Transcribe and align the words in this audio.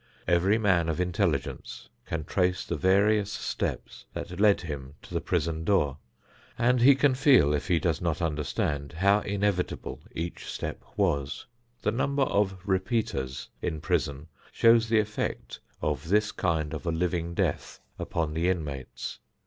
Every 0.27 0.57
man 0.57 0.89
of 0.89 0.99
intelligence 0.99 1.87
can 2.07 2.23
trace 2.23 2.65
the 2.65 2.75
various 2.75 3.31
steps 3.31 4.05
that 4.13 4.39
led 4.39 4.61
him 4.61 4.95
to 5.03 5.13
the 5.13 5.21
prison 5.21 5.63
door, 5.63 5.99
and 6.57 6.81
he 6.81 6.95
can 6.95 7.13
feel, 7.13 7.53
if 7.53 7.67
he 7.67 7.77
does 7.77 8.01
not 8.01 8.19
understand, 8.19 8.93
how 8.93 9.19
inevitable 9.19 10.01
each 10.15 10.45
step 10.45 10.83
was. 10.97 11.45
The 11.83 11.91
number 11.91 12.23
of 12.23 12.57
"repeaters" 12.65 13.49
in 13.61 13.79
prison 13.79 14.25
shows 14.51 14.89
the 14.89 14.97
effect 14.97 15.59
of 15.83 16.09
this 16.09 16.31
kind 16.31 16.73
of 16.73 16.87
a 16.87 16.91
living 16.91 17.35
death 17.35 17.79
upon 17.99 18.33
the 18.33 18.49
inmates. 18.49 19.19